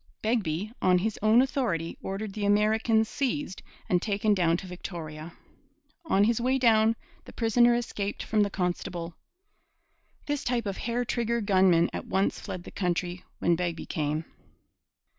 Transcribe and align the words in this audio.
Begbie 0.23 0.73
on 0.81 0.97
his 0.97 1.19
own 1.21 1.43
authority 1.43 1.95
ordered 2.01 2.33
the 2.33 2.43
American 2.43 3.05
seized 3.05 3.61
and 3.87 4.01
taken 4.01 4.33
down 4.33 4.57
to 4.57 4.65
Victoria. 4.65 5.33
On 6.05 6.23
his 6.23 6.41
way 6.41 6.57
down 6.57 6.95
the 7.25 7.31
prisoner 7.33 7.75
escaped 7.75 8.23
from 8.23 8.41
the 8.41 8.49
constable. 8.49 9.13
This 10.25 10.43
type 10.43 10.65
of 10.65 10.77
hair 10.77 11.05
trigger 11.05 11.39
gunmen 11.39 11.87
at 11.93 12.07
once 12.07 12.39
fled 12.39 12.63
the 12.63 12.71
country 12.71 13.23
when 13.37 13.55
Begbie 13.55 13.85
came. 13.85 14.25